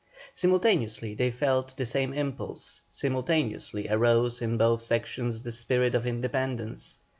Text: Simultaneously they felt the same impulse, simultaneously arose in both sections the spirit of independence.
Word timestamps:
Simultaneously 0.33 1.13
they 1.13 1.29
felt 1.29 1.77
the 1.77 1.85
same 1.85 2.11
impulse, 2.11 2.81
simultaneously 2.89 3.87
arose 3.87 4.41
in 4.41 4.57
both 4.57 4.81
sections 4.81 5.43
the 5.43 5.51
spirit 5.51 5.93
of 5.93 6.07
independence. 6.07 6.97